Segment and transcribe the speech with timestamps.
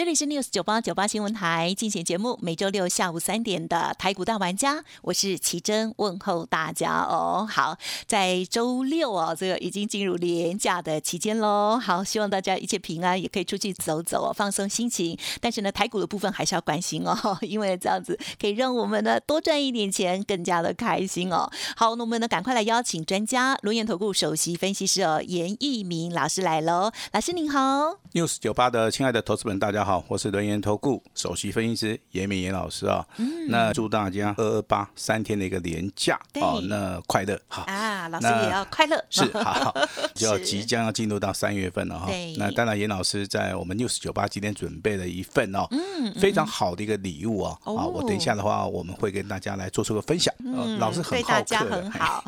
[0.00, 7.46] 这里是 News 九八九八新闻台进行节目，每周六下午三点的台股大玩家，我是奇珍，问候大家哦。
[7.46, 11.78] 好，在周六哦，这个已经进入连假的期间喽。
[11.78, 15.18] 好，希望大家一切平安，也可以出去走走哦，放松心情。
[15.38, 21.46] 但是呢，台股的部分还是要关心哦， 因为这样子可以让我们呢多赚一点钱，更加的开心哦。
[21.76, 26.90] 好，那我们呢赶快来邀请专家，龙岩投顾首席分析师哦，严义明老师来喽。
[27.12, 30.04] 老师您好，News 九八的亲爱的投资们，大家好。
[30.08, 33.06] 我是轮研投顾首席分析师严敏严老师啊。
[33.18, 38.08] 嗯，那祝大家二二八三天的一个连假哦，那快乐好啊。
[38.08, 39.74] 老师也要快乐 是好，
[40.14, 42.08] 就要即将要进入到三月份了哈。
[42.36, 47.56] 那当然严老师在我们 news 九八今天准备了一份哦，嗯，非常好的一个礼物啊。
[47.64, 50.34] 哦，我等一下的话我们会跟大家来做出个分享。
[50.44, 52.24] 嗯，老师很大家很好。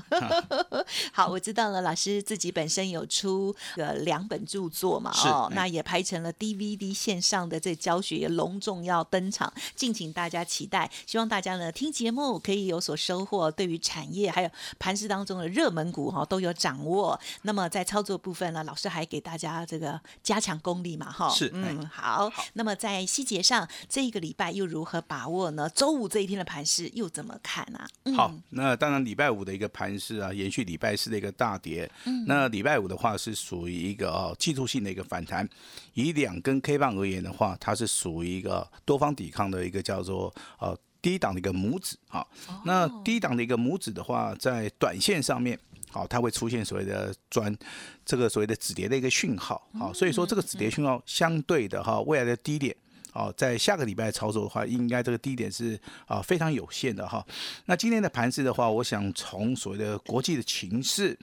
[1.13, 1.81] 好，我知道了。
[1.83, 5.11] 老师自己本身有出个两本著作嘛？
[5.25, 7.43] 哦，那也拍成了 DVD 线上。
[7.53, 10.91] 的这教学也隆重要登场，敬请大家期待。
[11.07, 17.19] 希望大家呢听节目可以有所收获，对于产业还有盘市当中的热门股哈都有掌握。
[17.43, 21.29] 那么在操作部分呢，老师还给大家这个加强功力嘛哈。
[21.31, 22.33] 是，嗯，好。
[22.55, 25.69] 那么在细节上，这一个礼拜又如何把握呢？
[25.71, 28.15] 周五这一天的盘势又怎么看呢？
[28.15, 31.91] 好，那当然礼拜五的一个盘势啊，延续礼拜四的一个大跌。
[32.05, 35.49] 嗯，那礼拜五的话是属于一个哦技术性的一个反弹，
[35.95, 37.57] 以两根 K 棒而言的话。
[37.61, 42.27] 它是属于一个多方抵抗的一个叫做呃低档的一个拇指啊，
[42.65, 45.57] 那低档的一个拇指的话，在短线上面
[45.91, 47.57] 好，它会出现所谓的专
[48.05, 52.75] 这个所谓的止跌的一个讯号好，所以说这个止跌讯号相对的哈未来的低点。
[53.13, 57.25] 哦，在下个礼拜操作的话，应该这个低点是啊非常有限的哈。
[57.67, 61.17] 那今天的盘势的话，我想从所谓的国际的情势，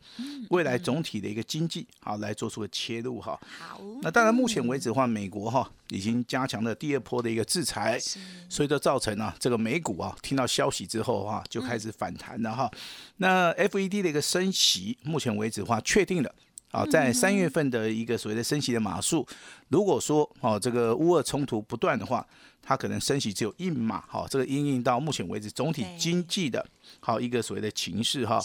[0.50, 3.40] 未来总体的一个经济啊来做出个切入哈。
[3.60, 3.82] 好。
[4.02, 8.00] 那当然，目前为止的话，美国哈已经加强了第二波的一个制裁，
[8.48, 12.72] 所以就造成了这个美股啊听到消息之后的话就开始反弹了哈。
[13.18, 16.34] 那 FED 的一个升息，目前为止的话确定了。
[16.72, 19.26] 啊，在三月份的一个所谓的升息的码数，
[19.70, 22.26] 如果说哦这个乌俄冲突不断的话，
[22.62, 26.64] 它可能升息只有一码，好，这个应应到目前为止总体经济的
[27.00, 28.40] 好一个所谓的情势哈。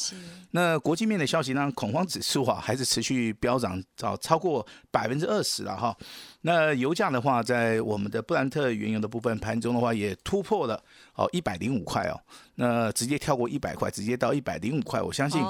[0.53, 5.95] 那国际面的消息呢，恐慌指数啊还是持续飙涨，早超过百分之二十了哈。
[6.43, 10.83] 那油价的话，在我们的布兰特原油的部分盘中的话，也突破了
[11.15, 12.19] 哦一百零五块哦，
[12.55, 15.43] 那直接跳过一百块，直接到一百零五块，我相信。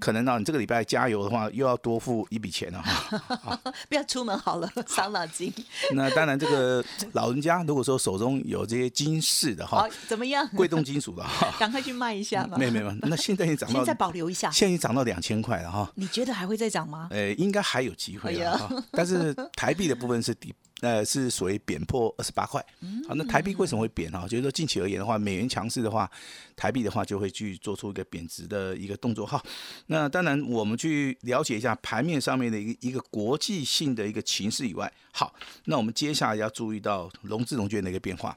[0.00, 3.60] 可能呢，你这个礼拜加油的话，又要多付一笔钱了哈。
[3.88, 5.52] 不要出门好了，伤脑筋。
[5.94, 10.48] 那当然，这个老人家如果说手中有这些金饰的哈，怎么样？
[10.54, 12.56] 贵重金属的哈， 赶快去卖一下嘛。
[12.56, 14.50] 没有没有，那现在已经涨到，现在保留一下。
[14.50, 15.90] 现在已经涨到两千块了哈。
[15.94, 17.08] 你觉得还会再涨吗？
[17.10, 18.70] 呃，应该还有机会啊。
[18.92, 20.54] 但是台币的部分是底。
[20.80, 22.64] 呃，是属于贬破二十八块。
[23.08, 24.28] 好，那台币为什么会贬哈？
[24.28, 26.08] 就是说近期而言的话，美元强势的话，
[26.54, 29.42] 台币的话就会去做出一个贬值的一个动作哈。
[29.86, 35.34] 那当然，我们去了解一下盘面上面的一个一个国际性的一个情势以外，好，
[35.64, 38.36] 那我们接下来要注意到融资融券的一个变化。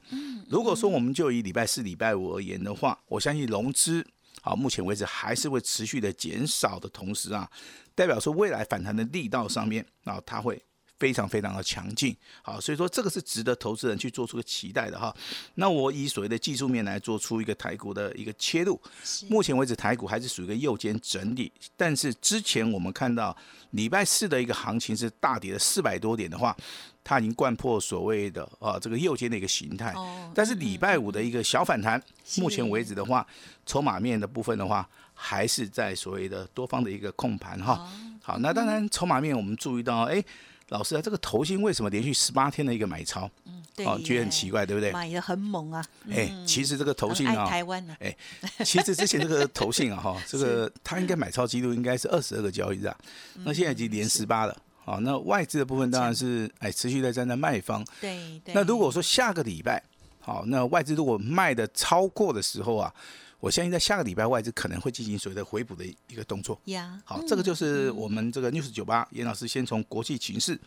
[0.49, 4.03] 如果说我们就以礼拜四、礼拜五而言的话，我相信融资
[4.41, 7.47] 好，目前为止还是会持续的减少的同时啊，
[7.93, 10.59] 代表说未来反弹的力道上面啊，它会。
[11.01, 15.11] 非常非常的强劲，好，所以说这个是值得投资人去做出个期待的哈。
[15.55, 18.79] 那我以所谓的技术面来做出一个台股的一个切入，
[19.27, 23.35] 目前为止台股还是属于一个右肩整理，但是之前我们看到
[23.71, 26.55] 礼拜四的一个行情是大跌了四百多点的话，
[27.03, 29.91] 它已经贯破所谓的啊这个右肩的一个形态。
[30.35, 31.99] 但是礼拜五的一个小反弹，
[32.37, 33.25] 目前为止的话，
[33.65, 37.89] 筹码面的部分的话，还是在所谓的多方的一个控盘哈。
[38.21, 40.23] 好，那当然筹码面我们注意到，哎。
[40.71, 43.29] 老师啊，这个头信为什么连续十八天的一个买超？
[43.45, 44.89] 嗯，对，哦，觉得很奇怪，对不对？
[44.91, 45.85] 买的很猛啊！
[46.09, 48.15] 哎，其实这个头信啊，台湾的，哎，
[48.63, 52.97] 其实之前这个头信啊，哈， 这个他应该买超记录应该是二十二个交易日啊，
[53.43, 54.57] 那现在已经连十八了。
[54.85, 57.85] 好，那外资的部分当然是哎持续在站在卖方。
[57.99, 58.53] 对对。
[58.55, 59.83] 那如果说下个礼拜，
[60.21, 62.93] 好，那外资如果卖的超过的时候啊。
[63.41, 66.57] 我相信在下个礼拜外资可能会进行所谓的回补的一个动作。
[66.65, 70.57] 呀，好，这个就是我们这个 news 九八严老师先从国际形势，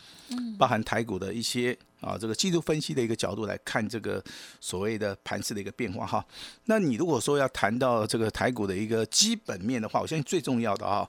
[0.58, 4.22] 包含台股的一些啊这个技术分析的一个角度来看这个
[4.60, 6.24] 所谓的盘势的一个变化哈。
[6.66, 11.08] 那你如果说要谈到这个台股的一个基本面的话，我相信最重要的啊，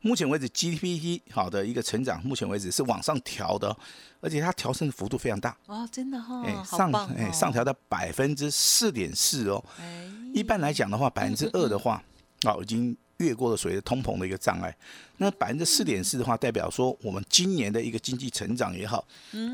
[0.00, 3.76] 目前为止 GDP 好的一个成长，目前为止是往上调的，
[4.20, 9.64] 而且它调升的幅度非常大，哦，真的哈，哎上哎上调到百分之四点四哦。
[9.78, 12.02] 哎一般来讲的话，百分之二的话，
[12.42, 14.74] 啊，已经越过了所谓的通膨的一个障碍。
[15.18, 19.04] 那百分之四点四的话，代表说我们今年的一个经济成长也好，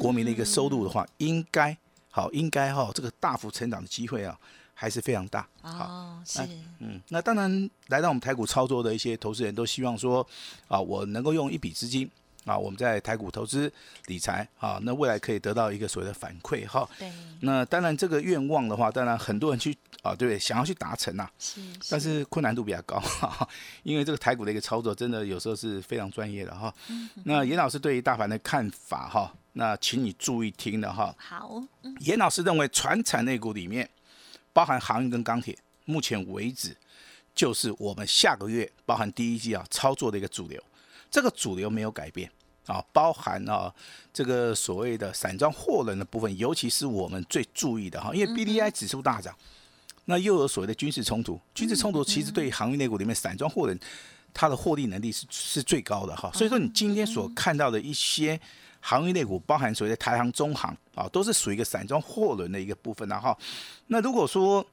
[0.01, 1.77] 国民的一个收入的话，应该
[2.11, 4.39] 好，应该哈，这个大幅成长的机会啊，
[4.75, 5.47] 还是非常大。
[5.61, 6.41] 好，哦，是，
[6.79, 10.27] 嗯，那当然，来到我们台股操作的一些投资人都希望说，
[10.69, 12.11] 啊，我能够用一笔资金。
[12.45, 13.71] 啊，我们在台股投资
[14.07, 16.89] 理财啊，那未来可以得到一个所谓的反馈哈。
[16.99, 20.39] 对，那当然，这个愿望的话，当然很多人去啊，对不对？
[20.39, 21.61] 想要去达成呐、是，
[21.91, 23.49] 但是困难度比较高，哈哈，
[23.83, 26.75] 因为这个台股的一个操作真的有时候是非常专业的哈。
[27.25, 31.15] 那严老师对于大盘的看法哈，那请你注意听的哈。
[31.19, 33.89] 好，嗯严老师认为，船产类股里面
[34.55, 36.75] 包含航运跟钢铁，目前为止
[37.35, 40.63] 就是我们下个月包含第一季啊操作的一个主流，
[41.11, 42.31] 这个主流没有改变。
[42.67, 43.73] 啊，包含啊
[44.13, 49.35] 这个所谓的散装货轮的部分，尤其是我们最注意的哈，因为 B D I 指数大涨，
[50.05, 53.77] 那又有所谓的军事冲突，军事冲突其实对于航运类股里面散装货轮，
[54.33, 58.39] 它的获利能力是是最高的哈，所以说你今天所看到的一些
[58.79, 63.37] 航运类股，包含所谓的台航、中航啊，都是属于一个散装货轮的一个部分然哈。
[63.89, 64.65] 那如果说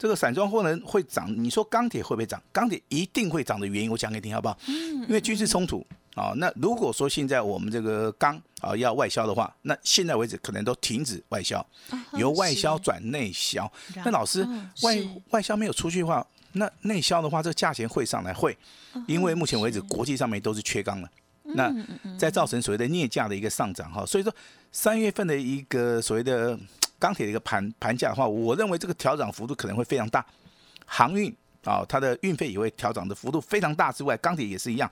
[0.00, 2.42] 这个散装货轮会涨，你说钢铁会不会涨？
[2.50, 4.58] 钢铁一定会涨的原因，我讲给你听好不好？
[4.66, 6.32] 因为军事冲突啊。
[6.36, 11.64] 那如果说现在我们这个钢啊要外销的话，那现在为止可能都停止外销，
[12.14, 13.70] 由外销转内销。
[13.96, 14.98] 那老师嗯外
[15.32, 18.56] 外销没有出去的话，那内销的话，这个价钱会上来会，
[19.06, 21.10] 因为目前为止国际上面都是缺钢了。
[21.42, 21.70] 那
[22.16, 24.34] 再造成所谓的镍价的一个上涨哈，所以说
[24.72, 26.58] 三月份的一个所谓的
[27.00, 30.24] 钢铁的一个盘盘价的话，我认为这个调整幅度可能会非常大。
[30.86, 34.88] 航运啊，它的运费也会调整的幅度非常大之外，钢铁也是一样。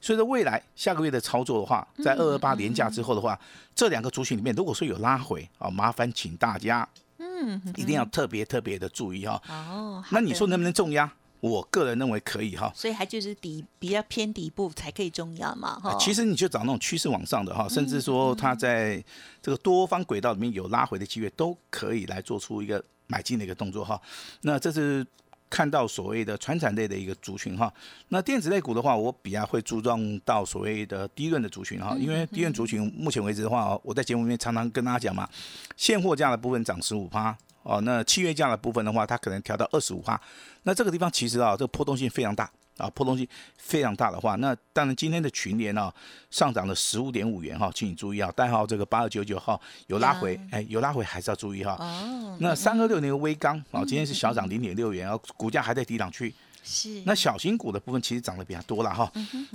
[0.00, 3.38] 所以说未来下个月的操作的话，在二二八年假之后的话，
[3.74, 6.88] 这两个族群里面，如果说有拉回啊，麻烦请大家
[7.18, 9.40] 嗯，一定要特别特别的注意哈。
[9.48, 11.12] 哦，那你说能不能重压？
[11.42, 12.72] 我个人认为可以哈。
[12.72, 15.90] 所以还就是底比较偏底部才可以重要嘛，哈。
[15.90, 19.02] 啊其实你就找那种趋势往上的哈，甚至说它在
[19.42, 24.00] 这个多方轨道里面有拉回的机会，都可以来做出一个买进的一个动作哈。
[24.42, 25.04] 那这是
[25.50, 27.72] 看到所谓的传产类的一个族群哈。
[28.08, 35.28] 那电子类股的话，我比较会注重到所谓的低润的族群哈，因为低润族群目前为止的话，我在节目里面常常跟大家讲嘛，
[35.76, 37.36] 现货价的部分涨十五趴。
[37.62, 40.20] 哦，那契约价的部分的话，它可能调到二十五帕，
[40.64, 43.26] 那这个地方其实啊，这个波动性非常大啊，波动性
[43.56, 45.92] 非常大的话，那当然今天的群联啊
[46.30, 51.76] 上涨了十五点五元哈，请你注意啊，代号这个八二九九号有拉回呀，哎，有拉回还是要注意哈。
[51.78, 56.34] 哦，那三二六那个微钢啊，今天是小涨零点六元，然后股价还在低档区。
[56.64, 59.10] 是那小型股的部分其实涨得比较多了哈。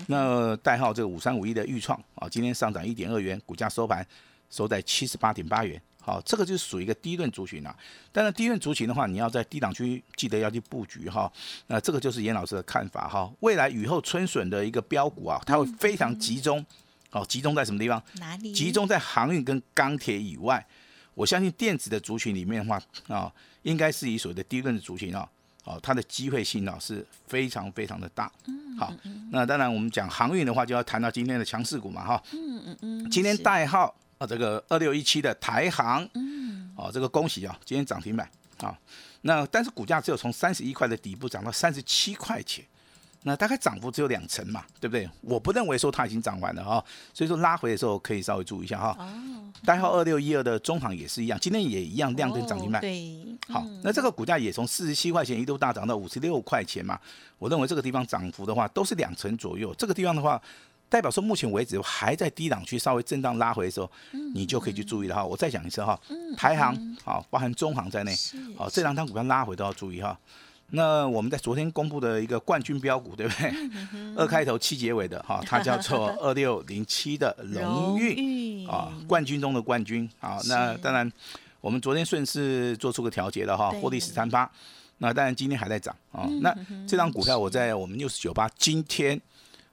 [0.08, 4.06] 那代号这个五三五一的豫创啊，今天上涨一点二元，股价收盘
[4.50, 5.82] 收在七十八点八元。
[6.08, 7.76] 好，这个就是属于一个低润族群啊。
[8.14, 11.30] 但是低润族群的话，你要在低档区记得要去布局哈。
[11.68, 13.30] 那这个就是严老师的看法哈。
[13.42, 16.66] 未来雨后春笋的一个标股啊，它会非常集中。
[17.12, 18.02] 哦，集中在什么地方？
[18.20, 20.66] 哪里集中在航运跟钢铁以外。
[21.14, 22.82] 我相信电子的族群里面的话
[23.14, 23.30] 啊，
[23.64, 25.28] 应该是以所谓的低润的族群啊，
[25.66, 28.32] 哦，它的机会性啊是非常非常的大。
[28.46, 28.94] 嗯好，
[29.32, 32.24] 那当然我们讲航运的话，就要谈到今天的强势股嘛哈。
[32.34, 38.78] 嗯嗯嗯，今天代号啊，这个二六一七的台行，嗯哦，这个恭喜啊，今天涨停板啊。
[39.22, 42.64] 那但是股价只有从三十一块的底部涨到三十七块钱，
[43.24, 45.10] 那大概涨幅只有两成嘛，对不对？
[45.22, 46.84] 我不认为说它已经涨完了哈、
[47.14, 52.80] 所以说拉回的时候可以稍微注意一下哈、哦，代号二六一二的中行也是一样，今天也一样亮灯涨停板。
[52.80, 57.00] 哦对，好嗯，那这个股价也从四十七块钱一度大涨到五十六块钱嘛。
[57.38, 59.74] 我认为这个地方涨幅的话都是两成左右。
[59.76, 60.42] 这个地方的话，
[60.90, 63.90] 代表说目前为止还在低档区稍微震荡拉回的时候，
[64.34, 65.24] 你就可以去注意了哈。
[65.24, 66.00] 我再讲一次哈，
[66.36, 70.18] 台行好，包含中行在内，是好，这两张股票拉回都要注意哈。
[70.72, 73.54] 那我们在昨天公布的一个冠军标股，对不对？
[74.18, 78.68] 二开头七结尾的哈，它叫做 二六零七的荣誉。
[78.68, 80.38] 啊，冠军中的冠军啊。
[80.50, 81.10] 那当然，
[81.62, 84.50] 我们昨天顺势做出个调节的哈，获利十三八。
[84.98, 86.28] 那当然今天还在涨啊。
[86.42, 86.54] 那
[86.86, 89.18] 这张股票我在我们六十九八今天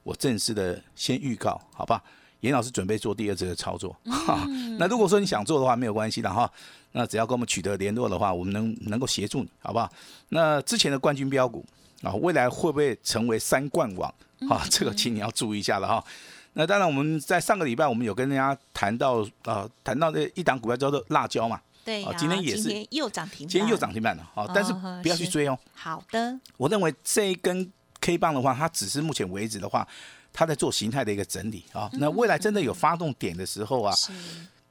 [0.05, 2.01] 我正式的先预告，好吧？
[2.41, 4.47] 严老师准备做第二次的操作哈。
[4.79, 6.49] 那如果说你想做的话，没有关系的哈。
[6.93, 9.91] 那只要跟我们取得联络的话，我们能能够协助你，好不好？
[10.29, 11.65] 那之前的冠军标股
[12.03, 14.15] 啊，未来会不会成为三冠王？
[14.49, 16.05] 啊，这个请你要注意一下了哈。
[16.53, 21.59] 那当然，我们在上个礼拜我们有跟大家谈到啊，谈到这一档股票叫做辣椒嘛。
[21.85, 25.59] 对啊、今天也是今天又涨停板，今天又涨停板了，好，但是哦不要去追哦。
[25.75, 27.71] 好的，我认为这一根
[28.05, 29.89] K 棒的话，它只是目前为止的话，
[30.31, 31.89] 它在做形态的一个整理啊。
[31.95, 34.13] 那未来真的有发动点的时候啊，是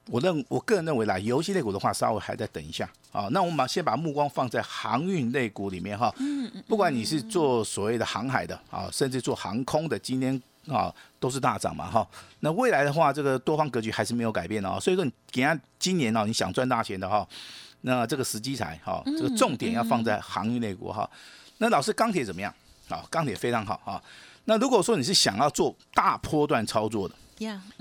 [0.05, 3.27] 我认我个人认为啦，游戏类股的话，稍微还在等一下啊。
[3.31, 6.13] 那我们把先把目光放在航运类股里面哈。
[6.67, 12.07] 不管你是做所谓的航海的啊，甚至做航空的，今天啊都是大涨嘛哈。
[12.41, 14.79] 那未来的话，这个多方格局还是没有改变的哦。
[14.79, 17.27] 所以说，你给他今年哦，你想赚大钱的哈，
[17.81, 21.09] 那这个时机才哈，这个重点要放在航运类股哈。
[21.57, 22.53] 那老师钢铁怎么样？
[22.93, 24.01] 好，钢铁非常好啊。
[24.45, 27.15] 那如果说你是想要做大波段操作的，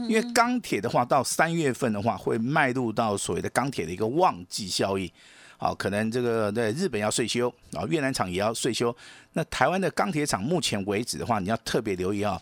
[0.09, 5.11] 因为钢铁的话，到三月份的话，会迈入到所谓的钢铁的一个旺季效应。
[5.59, 8.95] 好，可能这个在日本要税休啊，越南厂也要税休。
[9.35, 12.41] 那台湾的钢铁厂目前为止的话，你要特别留意啊，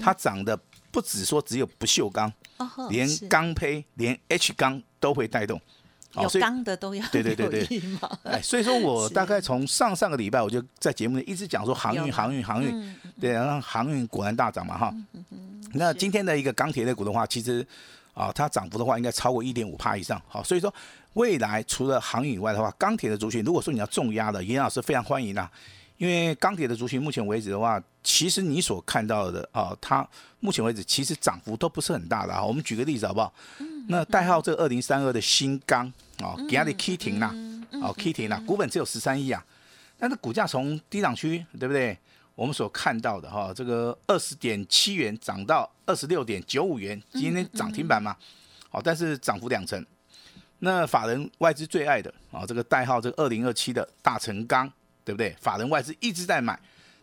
[0.00, 0.56] 它涨的
[0.90, 2.32] 不只说只有不锈钢，
[2.90, 5.60] 连钢胚、连 H 钢都会带动。
[6.12, 7.82] 好有钢的都要对对对对。
[8.24, 14.94] 哎，所以说我 大概从上上个礼拜我就在节目里一直讲说航运、航运、航运，嗯对，然后航运果然大涨嘛哈。
[15.74, 17.64] 那今天的一个钢铁类股的话，其实
[18.12, 20.20] 啊，它涨幅的话应该超过一点五帕以上。
[20.26, 20.72] 好，所以说
[21.12, 25.50] 未来除了航运以外的话，钢铁的族群，如果说你要重压的，严老师非常欢迎啊。
[26.00, 30.06] 因为钢铁的族群目前为止的话，其实你所看到的啊，它
[30.40, 32.42] 目前为止其实涨幅都不是很大的啊。
[32.42, 33.30] 我们举个例子好不好？
[33.86, 35.86] 那代号这二零三二的新钢
[36.22, 37.30] 啊，给它的 K 停啦，
[37.82, 39.44] 哦 K 停啦，股本只有十三亿啊，
[39.98, 41.98] 但是股价从低档区对不对？
[42.34, 48.16] 我们所看到的哈，这个二十点七元涨到二十六点九五元，今天涨停板嘛，
[48.70, 49.84] 好，但是涨幅两成。
[50.60, 54.72] 那法人外资最爱的啊，这个代号这个二零二七的大成钢，
[55.04, 55.34] 对不对？
[55.40, 56.58] 法人外资一直在买，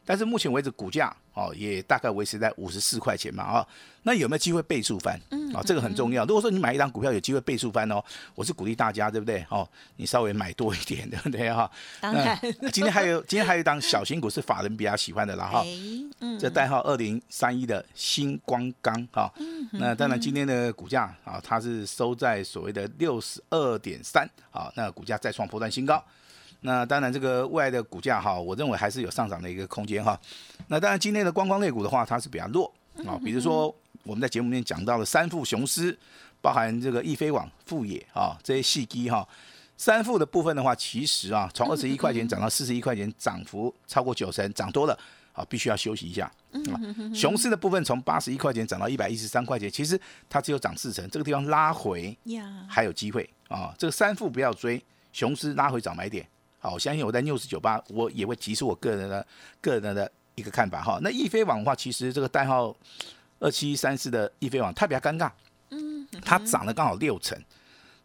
[0.05, 3.67] 但是目前为止股价哦也大概维持在五十四块钱嘛啊，
[4.03, 5.19] 那有没有机会倍数翻？
[5.31, 6.25] 嗯啊，这个很重要。
[6.25, 8.03] 如果说你买一张股票有机会倍数翻哦，
[8.35, 9.45] 我是鼓励大家，对不对？
[9.49, 11.69] 哦，你稍微买多一点，对不对哈？
[12.01, 15.63] 当然，那今天还有今天还有一档小型股是法人比较喜欢的啦哈。
[16.39, 19.31] 这代号二零三一的星光钢哈，
[19.71, 26.03] 那当然今天的股价啊，它是收在所谓的六十二点三啊，那股价再创波段新高。
[26.67, 30.19] 那当然这个未来的股价哈，我认为还是有上涨的一个空间哈。
[30.67, 32.69] 那当然今天的观光类股的话，它是比较弱
[33.05, 35.97] 啊，比如说我们在节目里面讲到了三富雄狮，
[36.41, 39.25] 包含这个易飞网、富野啊这些细基哈。
[39.77, 44.99] 三富的部分的话，其实啊，从二十一块钱涨到四十一块钱，涨幅超过九成，涨多了
[45.31, 46.29] 啊，必须要休息一下。
[46.51, 46.75] 啊，
[47.15, 49.97] 雄狮的部分从八十一块钱涨到一百一十三块钱，其实
[50.27, 53.73] 它只有涨四成，这个地方拉回呀，还有机会啊。
[53.77, 54.83] 这个三副不要追，
[55.13, 56.27] 雄狮拉回找买点。
[56.59, 59.25] 好，我相信我在六十九八，我也会提出我个人的
[59.61, 60.99] 个人的一个看法哈。
[61.01, 62.75] 那易飞网的话，其实这个代号
[63.39, 65.31] 二七三四的易飞网，它比较尴尬，
[65.69, 67.39] 嗯，它涨了刚好六成，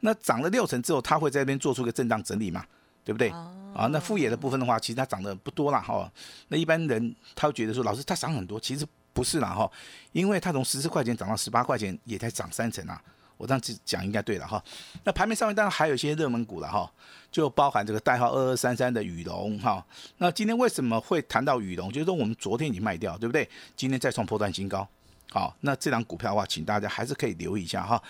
[0.01, 2.65] 那涨了六成之后，它会在那边做出一个震荡整理嘛，
[3.05, 3.31] 对不对？
[3.75, 6.13] 啊，那副业的部分的话，其实它涨得不多啦哈。
[6.49, 9.71] 那一般人他会觉得说，老师它涨很多，其实不是啦哈，
[10.13, 13.03] 因为它从十四块钱涨到十八块钱，也才涨三成啊。
[13.43, 14.63] 我这样子讲应该对了哈。
[15.03, 16.89] 那盘面上面当然还有一些热门股了哈，
[17.33, 19.85] 就包含这个代号二二三三的羽龙哈。
[20.19, 21.91] 那今天为什么会谈到羽龙？
[21.91, 23.49] 就是说我们昨天已经卖掉，对不对？
[23.75, 24.87] 今天再创破断新高。
[25.33, 28.01] 好，那这档股票的话，请大家还是可以留意一下哈。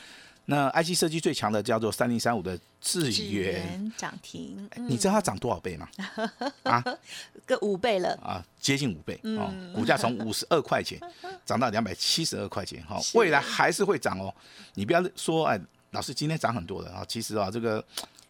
[0.46, 4.88] 那 IC 设计最强的叫做三零三五的智智源，涨停，嗯。
[4.88, 5.88] 你知道它涨多少倍吗？
[6.64, 6.82] 啊？
[7.46, 11.00] 个五倍了，啊，接近五倍哦，股价从五十二块钱
[11.46, 13.16] 涨到两百七十二块钱，哈、是。
[13.16, 14.34] 未来还是会涨哦。
[14.74, 17.84] 你不要说哎，老师今天涨很多了啊，其实啊，这个我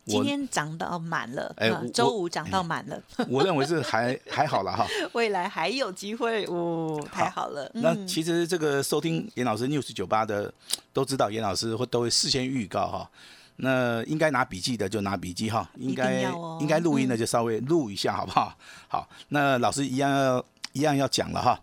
[0.04, 4.86] 今天涨到满了，哎周五涨到满了，我 认为是还还好了哈。
[5.12, 8.06] 未来还有机会，哦，太好了，那嗯。
[8.06, 10.52] 其实这个收听严老师 news 酒吧的
[10.92, 13.10] 都知道，严老师会都会事先预告哈。
[13.56, 16.22] 那应该拿笔记的就拿笔记哈，应该
[16.58, 18.56] 应该录音的就稍微录一下好不好？
[18.88, 21.60] 好，那老师一样要一样要讲了哈，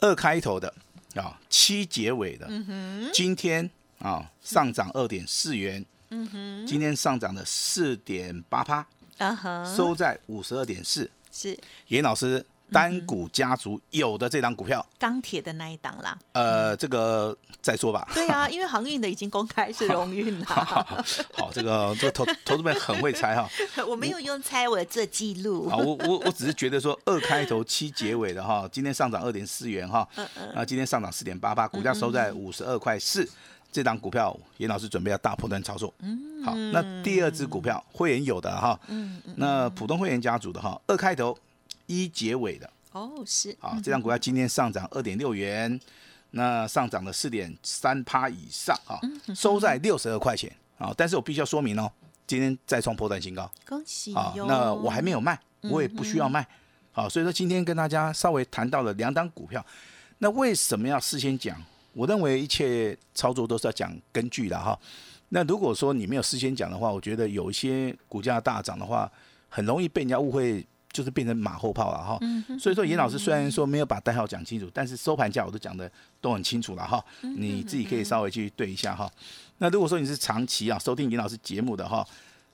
[0.00, 0.72] 二开头的
[1.16, 2.48] 啊，七结尾的，
[3.12, 3.68] 今天
[3.98, 5.84] 啊上涨二点四元，
[6.66, 8.84] 今天上涨了四点八趴，
[9.18, 11.10] 啊哈，收在五十二点四。
[11.32, 18.08] 是严老师单股家族有的这档股票，钢铁的那一档啦，呃，这个再说吧。
[18.12, 20.44] 对啊，因为航运的已经公开是荣运了，
[21.32, 23.48] 好，这个这个投投资们很会猜哈。
[23.86, 30.08] 我没有用猜，我有做记录啊，，我我我只是觉得说二开头七结尾的哈，今天上涨二点四元哈，
[30.52, 33.28] 啊，今天上涨四点八八，股价收在五十二块四。
[33.72, 35.92] 这档股票严老师准备要大破段操作。
[36.00, 41.36] 嗯，好，那第二只股票会员有的哈，嗯，那普通会员家族的哈，二开头
[41.86, 45.80] 一结尾的，哦，是，啊，这张股票今天上涨二点六元，
[46.32, 48.98] 那上涨了四点三趴以上啊，
[49.34, 51.90] 收在六十二块钱啊，但是我必须要说明哦，
[52.26, 56.46] 今天再创破断新高，恭喜啊，那我还没有卖，我也不需要卖，
[56.92, 59.64] 好，所以说今天跟大家稍微谈到了两档股票，
[60.18, 61.56] 那为什么要事先讲？
[61.92, 64.78] 我认为一切操作都是要讲根据的哈。
[65.30, 69.10] 那如果说你没有事先讲的话，我觉得有一些股价大涨的话，
[69.48, 72.18] 很容易被人家误会，就是变成马后炮了哈。
[72.58, 75.88] 所以说，严老师虽然说没有把代号讲清楚，但是收盘价我都讲的
[76.20, 77.04] 都很清楚了哈。
[77.20, 79.08] 你自己可以稍微去对一下哈。
[79.58, 82.04] 那如果说你是长期啊收听严老师节目的哈，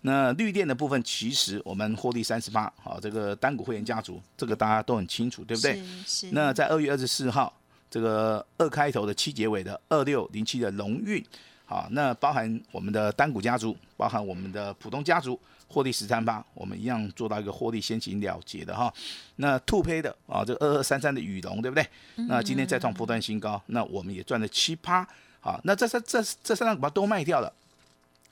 [0.03, 5.83] 那绿电的部分其实我们获利三十八，好，这个单股会员家族这个大家都很清楚，对不对？
[6.07, 6.29] 是。
[6.33, 7.51] 那在二月二十四号。
[7.89, 11.25] 这个二开头的七结尾的二六零七的龙运，
[11.65, 15.39] 好，那包含我们的单股家族，包含我们的普通家族，
[15.69, 18.93] 获利十三八，我们一样做到一个获利先行了结的哈。
[19.37, 21.87] 那兔胚的啊，这个二二三三的羽龙，对不对？
[22.29, 25.07] 那今天再创波段新高，那我们也赚了七趴。
[25.41, 27.53] 好，那这三这这三张股票都卖掉了，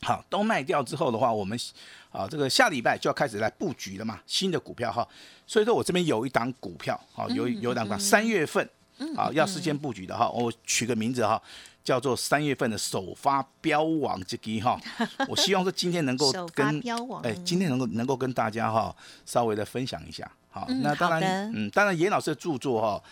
[0.02, 1.58] 好，都卖掉之后的话，我们
[2.10, 5.06] 啊这个下礼拜就要开始来布局了嘛，新的股票哈。
[5.46, 8.68] 所以说我这边有一档股票，好，有有两档三月份。
[9.16, 11.40] 啊，要事先布局的哈，我取个名字哈，
[11.82, 14.80] 叫做三月份的首发标王这个哈，
[15.28, 16.82] 我希望说今天能够跟
[17.22, 18.94] 哎，今天能够能够跟大家哈
[19.26, 20.30] 稍微的分享一下。
[20.50, 23.02] 好，那当然，嗯，当然严老师的著作哈，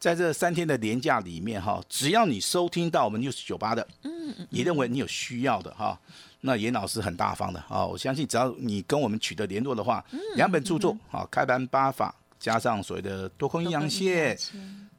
[0.00, 5.96] 在这三天的年假里面哈，只要你收听到我们 news 酒吧的，嗯嗯，你认为你有需要的哈，
[6.40, 7.60] 那严老师很大方的。
[7.68, 10.04] 啊，我相信只要你跟我们取得联络的话，
[10.34, 14.36] 两本著作啊，开盘八法加上所谓的多空阴阳线。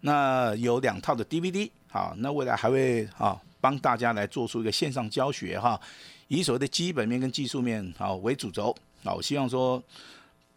[0.01, 5.79] 那有两套的 DVD，好，那未来还会啊帮大家来做出一个线上教学哈，
[6.27, 9.82] 以所谓的基本面跟技术面啊为主轴，啊，我希望说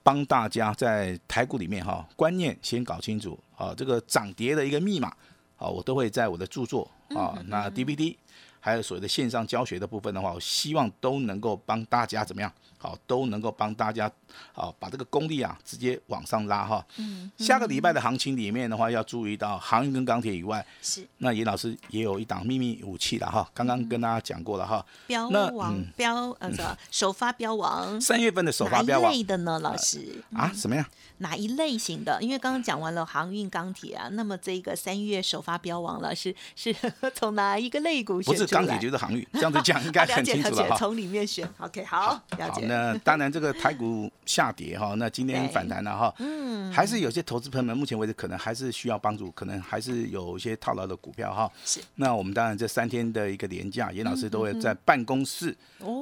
[0.02, 5.08] 帮大家在台股里面哈观念先搞清楚啊，这个涨跌的一个密码
[5.56, 8.16] 啊，我都会在我的著作啊那 DVD。
[8.64, 12.52] 还有所谓的线上教学的部分的话，我希望都能够帮大家怎么样？
[12.82, 14.10] 好，都能够帮大家
[14.52, 16.84] 好把这个功力啊直接往上拉哈。
[16.96, 17.30] 嗯。
[17.38, 23.48] 下个礼拜的行情里面的话，要注意到航运跟钢铁以外，是那严老师也有一档秘密武器了哈。
[23.54, 24.84] 刚刚跟大家讲过了哈。
[25.06, 26.50] 标王标呃
[26.90, 28.00] 首发标王。
[28.00, 29.12] 三月份的首发标王。
[29.12, 30.50] 类的呢，老师啊？
[30.52, 30.84] 什么样？
[31.18, 32.20] 哪一类型的？
[32.20, 36.74] 因为刚刚讲完了航运钢铁啊，那么这个三月首发标王老师是
[37.14, 38.20] 从哪一个类股？
[38.22, 40.76] 不是钢铁就是航运，这样子讲应该 很清楚了哈。
[40.76, 42.71] 从里面选，OK，好，了解。
[42.72, 51.50] 那当然这个台股下跌哈，那今天反弹了哈，嗯，还是有些投资朋友们目前为止可能还是需要帮助，可能还是有一些套牢的股票哈。
[51.64, 51.80] 是。
[51.96, 55.54] 那我们当然这三天的一个连假，严老师都会在办公室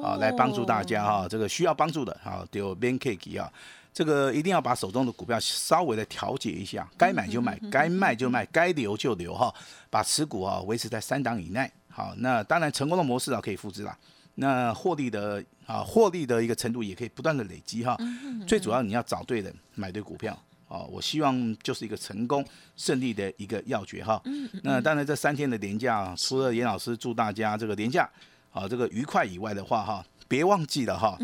[0.03, 3.51] 啊来帮助大家哈，这个需要帮助的哈，就 Ben K 啊。
[3.93, 9.53] 这个一定要把手中的股票稍微的调节一下，该买就买，该卖就卖，该留就留哈，
[9.89, 11.69] 把持股啊维持在三档以内。
[11.89, 13.93] 好，那当然成功的模式啊可以复制啦，
[14.35, 17.97] 那获利的啊获利的一个程度也可以不断的累积哈。
[18.47, 24.21] 最主要你要找对人，买对股票啊，我希望就是一个成功胜利的一个要诀哈。
[24.63, 28.09] 那当然这三天的年假，除了严老师祝大家这个年假
[28.51, 31.17] 啊这个愉快以外的话哈，别忘记了哈，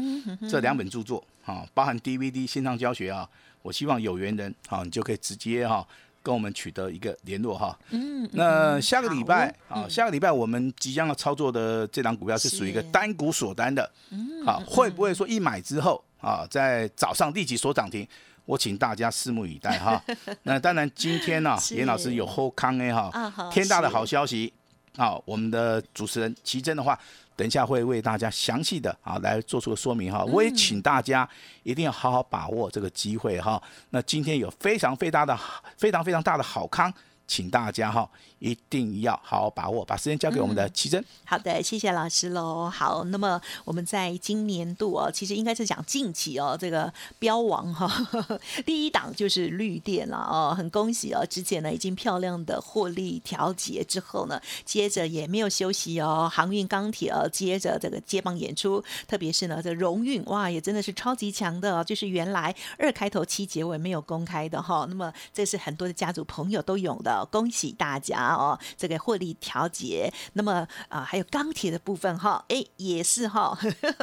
[0.50, 1.24] 这两本著作。
[1.48, 3.26] 啊，包含 DVD 线上教学啊，
[3.62, 5.88] 我希望有缘人啊，你就可以直接哈
[6.28, 7.80] 跟我们取得一个联络哈。
[7.92, 13.90] 嗯，那下个礼拜啊，下个礼拜我们即将要操作的这档股票是属于一个单股锁单的。
[14.10, 18.06] 嗯，好，会不会说一买之后啊，在早上立即锁涨停？
[18.44, 20.04] 我请大家拭目以待哈。
[20.44, 23.10] 那当然，今天呢，严老师有后康 A 哈，
[23.52, 24.54] 天大的好消息。
[24.98, 27.00] 好，我们的主持人奇珍的话。
[27.36, 31.30] 等一下会为大家详细的啊来做出个说明哈，我也请大家
[31.62, 33.62] 一定要好好把握这个机会哈。
[33.92, 35.40] 那今天有非常非常大的
[35.78, 36.92] 非常非常大的好康。
[37.28, 41.04] 请大家哈一定要好好把握，把时间交给我们的奇珍。
[41.26, 42.70] 好的，谢谢老师喽。
[42.70, 47.90] 好，那么我们在今年度哦，其实应该是讲近期哦，这个标王哈，
[48.66, 67.18] 第一档就是绿电了哦，很恭喜哦，之前呢已经漂亮的获利调节之后呢，接着也没有休息哦，航运钢铁哦，接着这个接棒演出，特别是呢这荣运哇，也真的是超级强的，就是原来二开头七结尾没有公开的哈，那么这是很多的家族朋友都有的。
[67.18, 70.12] 哦，恭喜大家哦，这个获利调节。
[70.34, 73.58] 那么啊，还有钢铁的部分哈，哎，也是哈，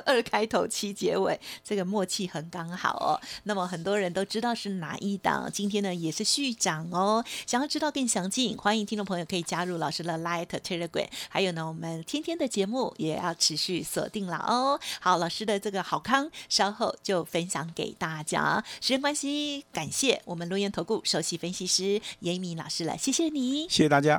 [0.05, 3.21] 二开头七结尾，这个默契很刚好哦。
[3.45, 7.25] 那么很多人都知道是哪一档，今天呢也是续涨哦。
[7.47, 14.79] 想要知道更详尽，欢迎听众朋友可以加入老师的 Light Telegram，还有呢，我们天天的节目也要持续锁定了哦。
[15.01, 18.63] 好，老师的这个好康，稍后就分享给大家。
[18.81, 24.14] 时间关系，感谢我们录音投顾首席分析师严敏老师了，谢谢你，谢谢大家。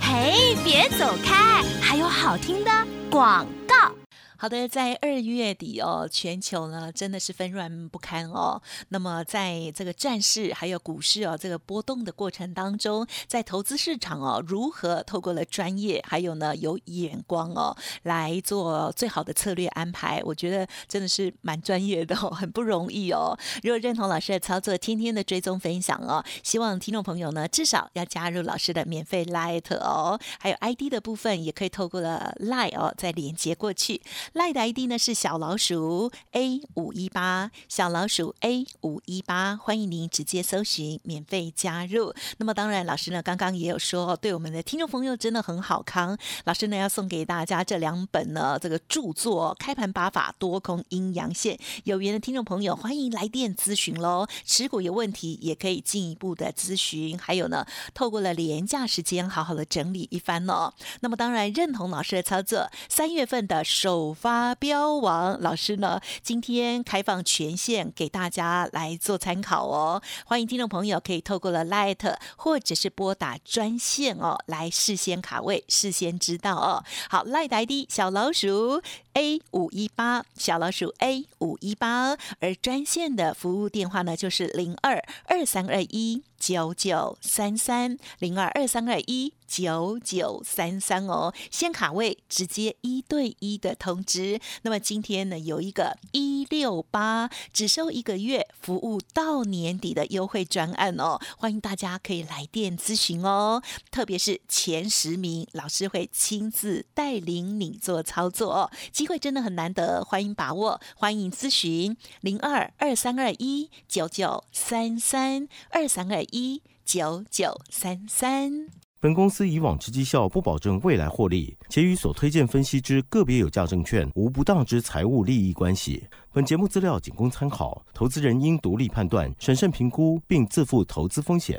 [0.00, 2.70] 嘿，别走开，还有好听的
[3.08, 3.99] 广告。
[4.40, 8.62] 好的，在二月底哦，全球呢真的是纷乱不堪哦。
[8.88, 20.22] 那么在这个战事还有股市哦这个波动的过程当中，在投资市场哦，如何透过了专业还有呢有眼光哦来做最好的策略安排？
[20.24, 23.38] 我觉得真的是蛮专业的哦，很不容易哦。
[23.62, 34.00] 如果认同老师的操作，天天的追踪分享哦，希望听众朋友呢至少要加入老师的免费 Light 哦，还有 ID 的部分也可以透过了 Light 哦再连接过去。
[34.34, 42.14] 赖的 ID 呢是小老鼠 A 五一八，小老鼠 A 五一八，欢迎您直接搜寻免费加入。
[42.38, 46.16] 那么当然，老师呢刚刚也有说，对我们的听众朋友真的很好康。
[46.44, 54.28] 老师呢要送给大家这两本呢这个著作《开盘八法多空阴阳线》，有缘的听众朋友欢迎来电咨询喽。
[54.44, 60.72] 持股有问题也可以进一步的咨询，还有呢透过了廉价时间好好的整理一番哦。
[61.00, 64.16] 那么当然认同老师的操作，三月份的首。
[64.20, 70.02] 发飙王老师呢，今天开放权限给大家来做参考哦。
[70.26, 76.84] 欢迎听众朋友可以透过了 Light 或者是拨打专线哦，来事先卡位，事先知道哦。
[77.08, 78.82] 好，Light ID 小老鼠
[79.14, 86.22] A 五一八，小老鼠 A 五一八，而专线的服务电话呢就是零二二三二一。
[86.40, 94.40] 九九三三零二二三二一九九三三哦，先卡位，直接一对一的通知。
[94.62, 103.62] 那么今天呢，有一个一六八只收一个月，服务到年底的优惠专案哦，欢迎大家可以来电咨询哦。
[103.90, 116.22] 特别是前十名，老师会亲自带领你做操作哦，机会真的很难得，欢迎把握，欢迎咨询零二二三二一九九三三二三二。
[116.24, 118.68] 一九九三三。
[119.00, 126.06] 本公司以往之绩效不保证未来获利，且与所推荐分析之个别有价证券无不当之财务利益关系。
[126.30, 131.58] 本节目资料仅供参考，投资人应独立判断、审慎评估，并自负投资风险。